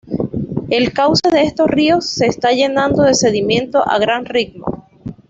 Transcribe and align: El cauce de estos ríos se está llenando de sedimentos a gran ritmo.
El 0.71 0.93
cauce 0.93 1.29
de 1.31 1.43
estos 1.43 1.67
ríos 1.67 2.07
se 2.09 2.25
está 2.25 2.49
llenando 2.53 3.03
de 3.03 3.13
sedimentos 3.13 3.83
a 3.85 3.99
gran 3.99 4.25
ritmo. 4.25 4.65